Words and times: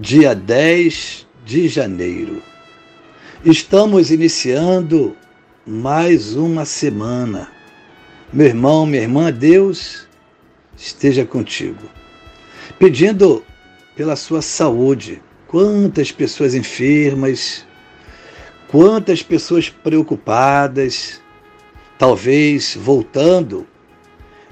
dia 0.00 0.32
10 0.32 1.26
de 1.44 1.66
janeiro. 1.66 2.40
Estamos 3.44 4.12
iniciando 4.12 5.16
mais 5.66 6.36
uma 6.36 6.64
semana. 6.64 7.50
Meu 8.32 8.46
irmão, 8.46 8.86
minha 8.86 9.02
irmã, 9.02 9.32
Deus 9.32 10.06
esteja 10.76 11.26
contigo. 11.26 11.90
Pedindo 12.78 13.44
pela 13.96 14.14
sua 14.14 14.40
saúde. 14.40 15.20
Quantas 15.48 16.12
pessoas 16.12 16.54
enfermas, 16.54 17.66
quantas 18.68 19.20
pessoas 19.20 19.68
preocupadas, 19.68 21.20
talvez 21.98 22.78
voltando 22.80 23.66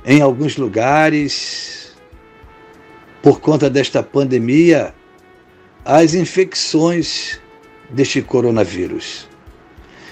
em 0.05 0.21
alguns 0.21 0.57
lugares 0.57 1.95
por 3.23 3.41
conta 3.41 3.71
desta 3.71 4.03
pandemia 4.03 4.93
as 5.87 6.15
infecções 6.15 7.41
deste 7.89 8.21
coronavírus. 8.21 9.29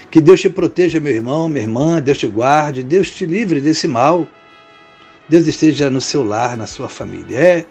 Que 0.09 0.21
Deus 0.21 0.39
te 0.39 0.49
proteja, 0.49 1.01
meu 1.01 1.13
irmão, 1.13 1.49
minha 1.49 1.63
irmã, 1.63 2.01
Deus 2.01 2.17
te 2.17 2.27
guarde, 2.27 2.81
Deus 2.81 3.11
te 3.11 3.25
livre 3.25 3.59
desse 3.59 3.85
mal. 3.85 4.25
Deus 5.27 5.45
esteja 5.45 5.89
no 5.89 5.99
seu 5.99 6.23
lar, 6.23 6.55
na 6.55 6.65
sua 6.65 6.87
família. 6.87 7.37
É 7.37 7.65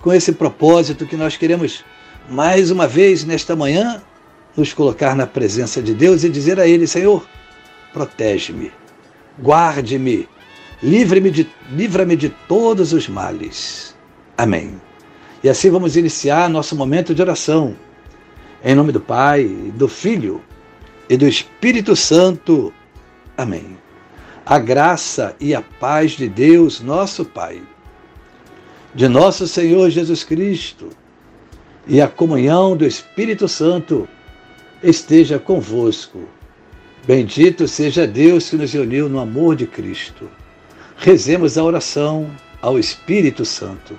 com 0.00 0.12
esse 0.14 0.32
propósito 0.32 1.04
que 1.06 1.14
nós 1.14 1.36
queremos, 1.36 1.84
mais 2.30 2.70
uma 2.70 2.88
vez, 2.88 3.22
nesta 3.22 3.54
manhã, 3.54 4.02
nos 4.56 4.72
colocar 4.72 5.14
na 5.14 5.26
presença 5.26 5.82
de 5.82 5.92
Deus 5.92 6.24
e 6.24 6.30
dizer 6.30 6.58
a 6.58 6.66
Ele: 6.66 6.86
Senhor, 6.86 7.26
protege-me, 7.92 8.72
guarde-me, 9.38 10.26
livre-me 10.82 11.30
de, 11.30 11.50
livra-me 11.70 12.16
de 12.16 12.30
todos 12.48 12.94
os 12.94 13.06
males. 13.08 13.94
Amém. 14.38 14.80
E 15.42 15.48
assim 15.48 15.70
vamos 15.70 15.96
iniciar 15.96 16.48
nosso 16.48 16.76
momento 16.76 17.14
de 17.14 17.20
oração. 17.20 17.76
Em 18.64 18.74
nome 18.74 18.92
do 18.92 19.00
Pai, 19.00 19.44
do 19.74 19.88
Filho 19.88 20.40
e 21.08 21.16
do 21.16 21.26
Espírito 21.26 21.96
Santo. 21.96 22.72
Amém. 23.36 23.76
A 24.46 24.58
graça 24.58 25.34
e 25.40 25.54
a 25.54 25.60
paz 25.60 26.12
de 26.12 26.28
Deus, 26.28 26.80
nosso 26.80 27.24
Pai, 27.24 27.60
de 28.94 29.08
nosso 29.08 29.48
Senhor 29.48 29.90
Jesus 29.90 30.22
Cristo 30.22 30.90
e 31.86 32.00
a 32.00 32.06
comunhão 32.06 32.76
do 32.76 32.86
Espírito 32.86 33.48
Santo 33.48 34.08
esteja 34.82 35.38
convosco. 35.38 36.20
Bendito 37.04 37.66
seja 37.66 38.06
Deus 38.06 38.48
que 38.48 38.56
nos 38.56 38.72
uniu 38.74 39.08
no 39.08 39.18
amor 39.18 39.56
de 39.56 39.66
Cristo. 39.66 40.30
Rezemos 40.96 41.58
a 41.58 41.64
oração 41.64 42.30
ao 42.60 42.78
Espírito 42.78 43.44
Santo. 43.44 43.98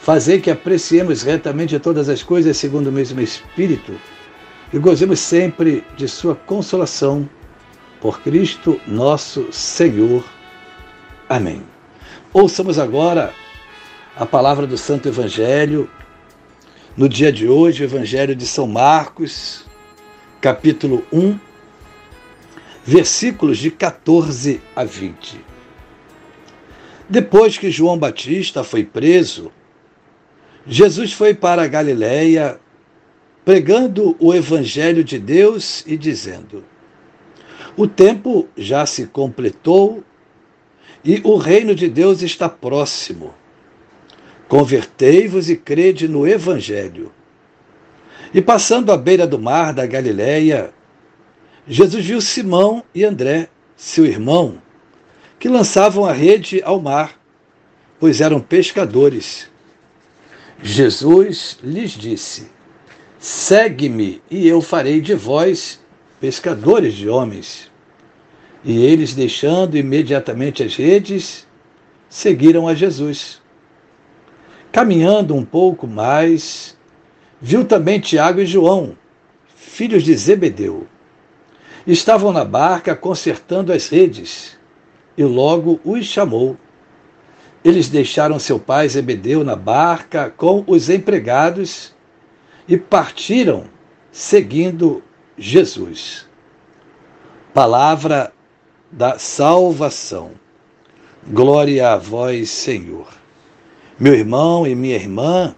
Fazei 0.00 0.40
que 0.40 0.50
apreciemos 0.50 1.22
retamente 1.22 1.78
todas 1.78 2.08
as 2.08 2.22
coisas 2.22 2.56
segundo 2.56 2.86
o 2.86 2.92
mesmo 2.92 3.20
Espírito 3.20 4.00
e 4.72 4.78
gozemos 4.78 5.20
sempre 5.20 5.84
de 5.94 6.08
Sua 6.08 6.34
consolação. 6.34 7.28
Por 8.00 8.22
Cristo 8.22 8.80
nosso 8.86 9.52
Senhor. 9.52 10.24
Amém. 11.28 11.62
Ouçamos 12.32 12.78
agora 12.78 13.34
a 14.16 14.24
palavra 14.24 14.66
do 14.66 14.78
Santo 14.78 15.06
Evangelho. 15.06 15.88
No 16.96 17.06
dia 17.06 17.30
de 17.30 17.46
hoje, 17.46 17.82
o 17.82 17.84
Evangelho 17.84 18.34
de 18.34 18.46
São 18.46 18.66
Marcos, 18.66 19.66
capítulo 20.40 21.04
1, 21.12 21.38
versículos 22.86 23.58
de 23.58 23.70
14 23.70 24.62
a 24.74 24.82
20. 24.82 25.44
Depois 27.06 27.58
que 27.58 27.70
João 27.70 27.98
Batista 27.98 28.64
foi 28.64 28.82
preso, 28.82 29.52
Jesus 30.72 31.12
foi 31.12 31.34
para 31.34 31.64
a 31.64 31.66
Galiléia 31.66 32.60
pregando 33.44 34.14
o 34.20 34.32
evangelho 34.32 35.02
de 35.02 35.18
Deus 35.18 35.82
e 35.84 35.96
dizendo: 35.96 36.64
O 37.76 37.88
tempo 37.88 38.48
já 38.56 38.86
se 38.86 39.08
completou 39.08 40.04
e 41.04 41.20
o 41.24 41.36
reino 41.36 41.74
de 41.74 41.88
Deus 41.88 42.22
está 42.22 42.48
próximo. 42.48 43.34
Convertei-vos 44.46 45.50
e 45.50 45.56
crede 45.56 46.06
no 46.06 46.24
evangelho. 46.24 47.10
E 48.32 48.40
passando 48.40 48.92
à 48.92 48.96
beira 48.96 49.26
do 49.26 49.40
mar 49.40 49.74
da 49.74 49.84
Galiléia, 49.86 50.72
Jesus 51.66 52.04
viu 52.06 52.20
Simão 52.20 52.84
e 52.94 53.02
André, 53.02 53.48
seu 53.76 54.06
irmão, 54.06 54.62
que 55.36 55.48
lançavam 55.48 56.04
a 56.04 56.12
rede 56.12 56.62
ao 56.62 56.80
mar, 56.80 57.20
pois 57.98 58.20
eram 58.20 58.38
pescadores. 58.38 59.49
Jesus 60.62 61.58
lhes 61.62 61.92
disse: 61.92 62.50
Segue-me, 63.18 64.22
e 64.30 64.46
eu 64.46 64.60
farei 64.60 65.00
de 65.00 65.14
vós 65.14 65.80
pescadores 66.20 66.94
de 66.94 67.08
homens. 67.08 67.70
E 68.62 68.84
eles, 68.84 69.14
deixando 69.14 69.78
imediatamente 69.78 70.62
as 70.62 70.76
redes, 70.76 71.46
seguiram 72.10 72.68
a 72.68 72.74
Jesus. 72.74 73.40
Caminhando 74.70 75.34
um 75.34 75.44
pouco 75.44 75.86
mais, 75.86 76.76
viu 77.40 77.64
também 77.64 77.98
Tiago 77.98 78.40
e 78.40 78.46
João, 78.46 78.96
filhos 79.56 80.02
de 80.02 80.14
Zebedeu. 80.14 80.86
Estavam 81.86 82.32
na 82.32 82.44
barca 82.44 82.94
consertando 82.94 83.72
as 83.72 83.88
redes, 83.88 84.58
e 85.16 85.24
logo 85.24 85.80
os 85.82 86.04
chamou. 86.04 86.58
Eles 87.64 87.88
deixaram 87.88 88.38
seu 88.38 88.58
pai 88.58 88.88
Zebedeu 88.88 89.44
na 89.44 89.54
barca 89.54 90.32
com 90.34 90.64
os 90.66 90.88
empregados 90.88 91.94
e 92.66 92.76
partiram 92.76 93.64
seguindo 94.10 95.02
Jesus. 95.36 96.26
Palavra 97.52 98.32
da 98.90 99.18
salvação. 99.18 100.32
Glória 101.26 101.92
a 101.92 101.96
vós, 101.96 102.48
Senhor. 102.48 103.08
Meu 103.98 104.14
irmão 104.14 104.66
e 104.66 104.74
minha 104.74 104.96
irmã, 104.96 105.54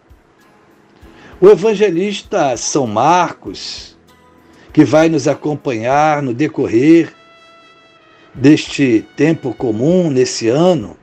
o 1.41 1.49
evangelista 1.49 2.57
São 2.57 2.87
Marcos, 2.87 3.97
que 4.73 4.85
vai 4.85 5.09
nos 5.09 5.29
acompanhar 5.29 6.23
no 6.23 6.35
decorrer 6.35 7.13
deste 8.35 9.07
tempo 9.17 9.55
comum, 9.55 10.11
nesse 10.11 10.49
ano, 10.49 10.97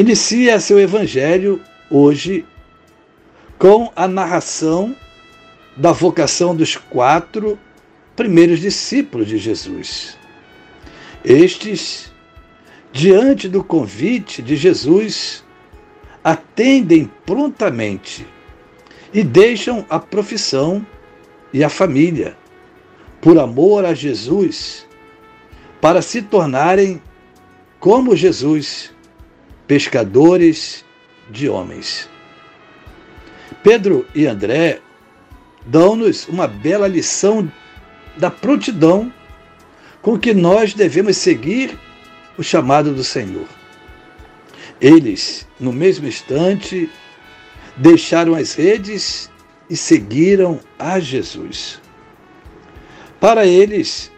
inicia 0.00 0.58
seu 0.58 0.80
evangelho 0.80 1.60
hoje 1.90 2.46
com 3.58 3.92
a 3.94 4.08
narração 4.08 4.96
da 5.76 5.92
vocação 5.92 6.56
dos 6.56 6.74
quatro 6.74 7.58
primeiros 8.16 8.60
discípulos 8.60 9.28
de 9.28 9.36
Jesus. 9.36 10.16
Estes, 11.22 12.10
diante 12.90 13.46
do 13.46 13.62
convite 13.62 14.40
de 14.40 14.56
Jesus, 14.56 15.44
atendem 16.24 17.10
prontamente 17.26 18.26
e 19.12 19.22
deixam 19.22 19.84
a 19.90 19.98
profissão 19.98 20.84
e 21.52 21.62
a 21.62 21.68
família, 21.68 22.38
por 23.20 23.38
amor 23.38 23.84
a 23.84 23.92
Jesus, 23.92 24.86
para 25.78 26.00
se 26.00 26.22
tornarem 26.22 27.02
como 27.78 28.16
Jesus 28.16 28.94
pescadores 29.70 30.84
de 31.30 31.48
homens. 31.48 32.08
Pedro 33.62 34.04
e 34.12 34.26
André 34.26 34.80
dão-nos 35.64 36.26
uma 36.26 36.48
bela 36.48 36.88
lição 36.88 37.48
da 38.16 38.32
prontidão 38.32 39.12
com 40.02 40.18
que 40.18 40.34
nós 40.34 40.74
devemos 40.74 41.18
seguir 41.18 41.78
o 42.36 42.42
chamado 42.42 42.92
do 42.92 43.04
Senhor. 43.04 43.46
Eles, 44.80 45.46
no 45.60 45.72
mesmo 45.72 46.08
instante, 46.08 46.90
deixaram 47.76 48.34
as 48.34 48.54
redes 48.54 49.30
e 49.70 49.76
seguiram 49.76 50.58
a 50.80 50.98
Jesus. 50.98 51.80
Para 53.20 53.46
eles, 53.46 54.10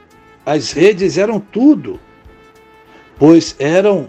as 0.46 0.72
redes 0.72 1.18
eram 1.18 1.38
tudo, 1.38 2.00
pois 3.18 3.54
eram 3.58 4.08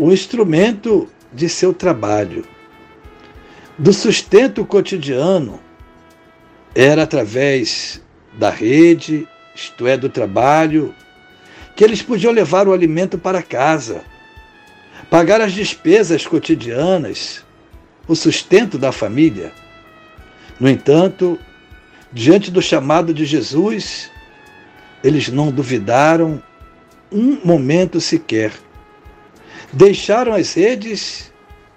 o 0.00 0.10
instrumento 0.10 1.06
de 1.30 1.46
seu 1.46 1.74
trabalho. 1.74 2.46
Do 3.76 3.92
sustento 3.92 4.64
cotidiano 4.64 5.60
era 6.74 7.02
através 7.02 8.00
da 8.32 8.48
rede, 8.48 9.28
isto 9.54 9.86
é, 9.86 9.98
do 9.98 10.08
trabalho, 10.08 10.94
que 11.76 11.84
eles 11.84 12.00
podiam 12.00 12.32
levar 12.32 12.66
o 12.66 12.72
alimento 12.72 13.18
para 13.18 13.42
casa, 13.42 14.02
pagar 15.10 15.42
as 15.42 15.52
despesas 15.52 16.26
cotidianas, 16.26 17.44
o 18.08 18.16
sustento 18.16 18.78
da 18.78 18.92
família. 18.92 19.52
No 20.58 20.66
entanto, 20.66 21.38
diante 22.10 22.50
do 22.50 22.62
chamado 22.62 23.12
de 23.12 23.26
Jesus, 23.26 24.10
eles 25.04 25.28
não 25.28 25.50
duvidaram 25.50 26.42
um 27.12 27.38
momento 27.44 28.00
sequer. 28.00 28.50
Deixaram 29.72 30.34
as 30.34 30.54
redes 30.54 31.32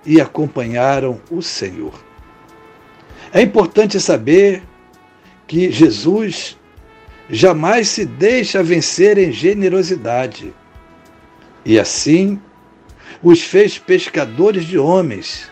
e 0.06 0.20
acompanharam 0.20 1.22
o 1.30 1.42
Senhor. 1.42 1.94
É 3.32 3.42
importante 3.42 4.00
saber 4.00 4.64
que 5.48 5.72
Jesus 5.72 6.58
jamais 7.30 7.88
se 7.88 8.06
deixa 8.06 8.64
vencer 8.64 9.18
em 9.18 9.32
generosidade. 9.32 10.54
E 11.66 11.80
assim, 11.80 12.40
os 13.22 13.42
fez 13.42 13.78
pescadores 13.78 14.66
de 14.66 14.78
homens, 14.78 15.50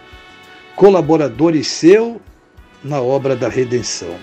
colaboradores 0.76 1.68
seu 1.68 2.22
na 2.84 3.02
obra 3.02 3.36
da 3.36 3.48
redenção. 3.48 4.18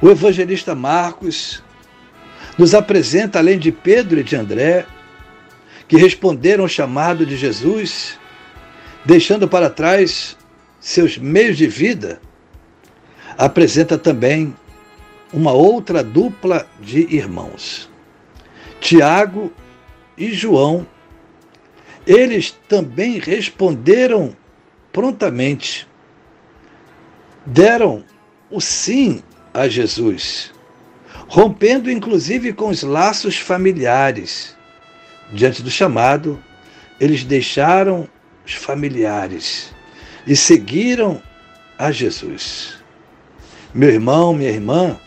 O 0.00 0.08
evangelista 0.08 0.74
Marcos 0.74 1.62
nos 2.58 2.74
apresenta, 2.74 3.38
além 3.38 3.58
de 3.58 3.72
Pedro 3.72 4.20
e 4.20 4.24
de 4.24 4.36
André, 4.36 4.86
que 5.88 5.96
responderam 5.96 6.64
ao 6.64 6.68
chamado 6.68 7.24
de 7.24 7.36
Jesus, 7.36 8.18
deixando 9.04 9.46
para 9.46 9.70
trás 9.70 10.36
seus 10.80 11.16
meios 11.16 11.56
de 11.56 11.66
vida, 11.66 12.20
apresenta 13.36 13.98
também 13.98 14.54
uma 15.32 15.52
outra 15.52 16.02
dupla 16.02 16.66
de 16.80 17.00
irmãos, 17.14 17.90
Tiago 18.80 19.52
e 20.16 20.32
João. 20.32 20.86
Eles 22.06 22.56
também 22.68 23.18
responderam 23.18 24.36
prontamente, 24.92 25.88
deram 27.44 28.04
o 28.50 28.60
sim 28.60 29.22
a 29.52 29.68
Jesus, 29.68 30.52
rompendo 31.28 31.90
inclusive 31.90 32.52
com 32.52 32.68
os 32.68 32.82
laços 32.82 33.36
familiares. 33.36 34.55
Diante 35.32 35.62
do 35.62 35.70
chamado, 35.70 36.42
eles 37.00 37.24
deixaram 37.24 38.08
os 38.44 38.52
familiares 38.52 39.74
e 40.26 40.36
seguiram 40.36 41.20
a 41.78 41.90
Jesus. 41.90 42.78
Meu 43.74 43.90
irmão, 43.90 44.32
minha 44.32 44.50
irmã, 44.50 44.98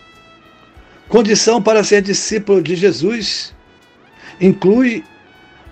Condição 1.09 1.59
para 1.59 1.83
ser 1.83 2.03
discípulo 2.03 2.61
de 2.61 2.75
Jesus 2.75 3.51
inclui 4.39 5.03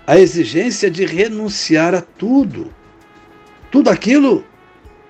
a 0.04 0.18
exigência 0.18 0.90
de 0.90 1.06
renunciar 1.06 1.94
a 1.94 2.00
tudo, 2.00 2.74
tudo 3.70 3.88
aquilo 3.88 4.44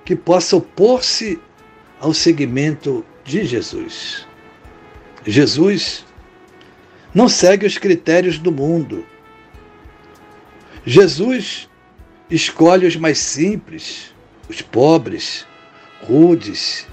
que 0.04 0.14
possa 0.14 0.54
opor-se 0.54 1.40
ao 1.98 2.12
seguimento 2.12 3.02
de 3.24 3.46
Jesus. 3.46 4.26
Jesus 5.26 6.04
não 7.14 7.26
segue 7.26 7.64
os 7.64 7.78
critérios 7.78 8.38
do 8.38 8.52
mundo. 8.52 9.06
Jesus 10.88 11.68
escolhe 12.30 12.86
os 12.86 12.96
mais 12.96 13.18
simples, 13.18 14.14
os 14.48 14.62
pobres, 14.62 15.46
rudes, 16.00 16.86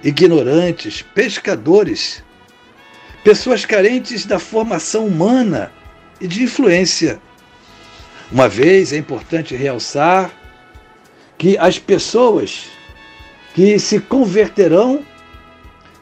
ignorantes, 0.00 1.02
pescadores 1.02 2.22
pessoas 3.24 3.64
carentes 3.64 4.24
da 4.24 4.38
formação 4.38 5.08
humana 5.08 5.72
e 6.20 6.28
de 6.28 6.44
influência. 6.44 7.20
Uma 8.30 8.48
vez 8.48 8.92
é 8.92 8.96
importante 8.96 9.56
realçar 9.56 10.30
que 11.36 11.58
as 11.58 11.80
pessoas 11.80 12.66
que 13.54 13.76
se 13.80 13.98
converterão 13.98 15.04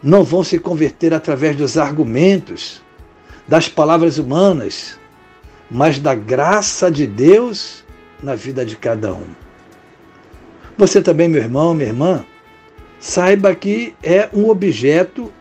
não 0.02 0.24
vão 0.24 0.44
se 0.44 0.58
converter 0.58 1.14
através 1.14 1.56
dos 1.56 1.78
argumentos, 1.78 2.82
das 3.48 3.66
palavras 3.66 4.18
humanas, 4.18 4.99
mas 5.70 5.98
da 5.98 6.14
graça 6.14 6.90
de 6.90 7.06
Deus 7.06 7.84
na 8.22 8.34
vida 8.34 8.64
de 8.64 8.76
cada 8.76 9.12
um. 9.12 9.26
Você 10.76 11.00
também, 11.00 11.28
meu 11.28 11.42
irmão, 11.42 11.74
minha 11.74 11.88
irmã, 11.88 12.24
saiba 12.98 13.54
que 13.54 13.94
é 14.02 14.28
um 14.32 14.48
objeto 14.48 15.32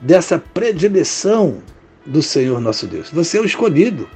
dessa 0.00 0.38
predileção 0.38 1.62
do 2.04 2.22
Senhor 2.22 2.60
nosso 2.60 2.86
Deus. 2.86 3.10
Você 3.10 3.38
é 3.38 3.40
o 3.40 3.44
escolhido. 3.44 4.08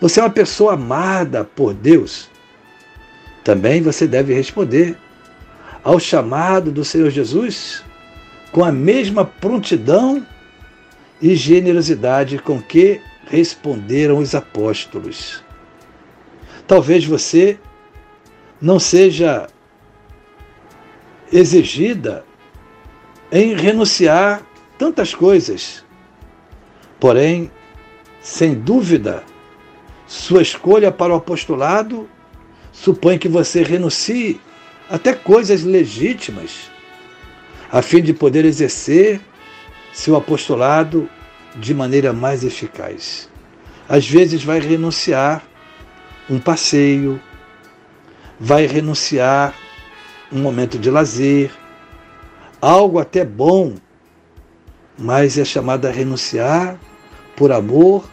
Você 0.00 0.20
é 0.20 0.22
uma 0.22 0.30
pessoa 0.30 0.74
amada 0.74 1.44
por 1.44 1.72
Deus. 1.72 2.28
Também 3.42 3.80
você 3.80 4.06
deve 4.06 4.34
responder 4.34 4.96
ao 5.82 5.98
chamado 5.98 6.70
do 6.70 6.84
Senhor 6.84 7.10
Jesus 7.10 7.82
com 8.52 8.64
a 8.64 8.72
mesma 8.72 9.24
prontidão 9.24 10.26
e 11.20 11.34
generosidade 11.34 12.38
com 12.38 12.60
que 12.60 13.00
responderam 13.26 14.18
os 14.18 14.34
apóstolos. 14.34 15.42
Talvez 16.66 17.04
você 17.04 17.58
não 18.60 18.78
seja 18.78 19.46
exigida 21.32 22.24
em 23.30 23.54
renunciar 23.54 24.42
tantas 24.78 25.14
coisas. 25.14 25.84
Porém, 26.98 27.50
sem 28.20 28.54
dúvida, 28.54 29.22
sua 30.06 30.42
escolha 30.42 30.90
para 30.90 31.12
o 31.12 31.16
apostolado 31.16 32.08
supõe 32.72 33.18
que 33.18 33.28
você 33.28 33.62
renuncie 33.62 34.40
até 34.88 35.12
coisas 35.12 35.64
legítimas, 35.64 36.70
a 37.70 37.82
fim 37.82 38.00
de 38.00 38.12
poder 38.12 38.44
exercer 38.44 39.20
seu 39.92 40.14
apostolado 40.14 41.08
de 41.56 41.74
maneira 41.74 42.12
mais 42.12 42.44
eficaz. 42.44 43.28
Às 43.88 44.08
vezes 44.08 44.44
vai 44.44 44.60
renunciar 44.60 45.42
um 46.28 46.38
passeio, 46.38 47.20
vai 48.38 48.66
renunciar 48.66 49.54
um 50.32 50.40
momento 50.40 50.78
de 50.78 50.90
lazer, 50.90 51.50
algo 52.60 52.98
até 52.98 53.24
bom 53.24 53.76
mas 54.98 55.36
é 55.36 55.44
chamada 55.44 55.88
a 55.88 55.92
renunciar 55.92 56.78
por 57.34 57.52
amor, 57.52 58.08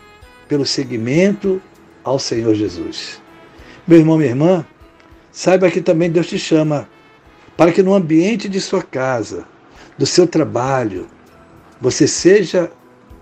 pelo 0.48 0.66
seguimento 0.66 1.62
ao 2.04 2.20
Senhor 2.20 2.54
Jesus. 2.54 3.22
Meu 3.88 4.00
irmão, 4.00 4.18
minha 4.18 4.30
irmã, 4.30 4.66
saiba 5.32 5.72
que 5.72 5.82
também 5.82 6.12
Deus 6.12 6.28
te 6.28 6.38
chama 6.38 6.88
para 7.56 7.72
que 7.72 7.82
no 7.82 7.94
ambiente 7.94 8.50
de 8.50 8.60
sua 8.60 8.84
casa, 8.84 9.46
do 9.98 10.06
seu 10.06 10.28
trabalho, 10.28 11.08
você 11.80 12.08
seja 12.08 12.70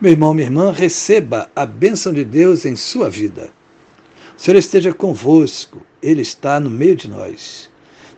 Meu 0.00 0.12
irmão, 0.12 0.32
minha 0.32 0.46
irmã, 0.46 0.72
receba 0.72 1.50
a 1.54 1.66
bênção 1.66 2.10
de 2.10 2.24
Deus 2.24 2.64
em 2.64 2.74
sua 2.74 3.10
vida. 3.10 3.50
O 4.34 4.40
Senhor 4.40 4.56
esteja 4.56 4.94
convosco, 4.94 5.82
Ele 6.02 6.22
está 6.22 6.58
no 6.58 6.70
meio 6.70 6.96
de 6.96 7.06
nós. 7.06 7.68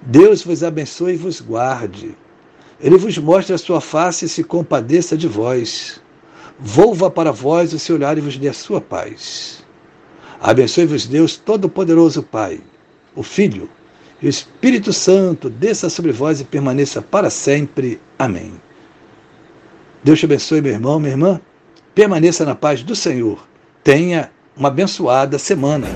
Deus 0.01 0.45
vos 0.45 0.63
abençoe 0.63 1.15
e 1.15 1.17
vos 1.17 1.41
guarde. 1.41 2.15
Ele 2.81 2.97
vos 2.97 3.19
mostre 3.19 3.53
a 3.53 3.59
sua 3.59 3.81
face 3.81 4.27
e 4.27 4.29
se 4.29 4.45
compadeça 4.45 5.17
de 5.17 5.27
vós. 5.27 6.01
Volva 6.57 7.11
para 7.11 7.33
vós 7.33 7.73
o 7.73 7.81
seu 7.81 7.97
olhar 7.97 8.17
e 8.17 8.21
vos 8.21 8.39
dê 8.39 8.49
a 8.49 8.53
sua 8.53 8.81
paz. 8.81 9.65
Abençoe-vos 10.41 11.07
Deus 11.07 11.37
Todo-Poderoso 11.37 12.23
Pai, 12.23 12.61
o 13.13 13.25
Filho 13.25 13.69
e 14.21 14.27
o 14.27 14.29
Espírito 14.29 14.93
Santo, 14.93 15.51
desça 15.51 15.91
sobre 15.91 16.13
vós 16.13 16.41
e 16.41 16.45
permaneça 16.45 17.03
para 17.03 17.29
sempre. 17.29 18.01
Amém. 18.17 18.53
Deus 20.05 20.21
te 20.21 20.27
abençoe, 20.27 20.61
meu 20.61 20.73
irmão, 20.73 21.01
minha 21.01 21.13
irmã. 21.13 21.41
Permaneça 21.95 22.45
na 22.45 22.55
paz 22.55 22.83
do 22.83 22.97
Senhor. 22.97 23.47
Tenha 23.85 24.31
uma 24.57 24.69
abençoada 24.69 25.39
semana. 25.39 25.89